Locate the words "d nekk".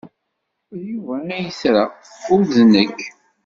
2.55-2.99